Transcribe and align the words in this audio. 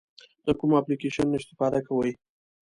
د 0.45 0.47
کومو 0.59 0.79
اپلیکیشنونو 0.81 1.39
استفاده 1.39 1.79
کوئ؟ 1.87 2.11